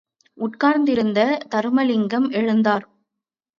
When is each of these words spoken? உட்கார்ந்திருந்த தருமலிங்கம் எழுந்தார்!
உட்கார்ந்திருந்த 0.37 1.19
தருமலிங்கம் 1.55 2.27
எழுந்தார்! 2.31 2.85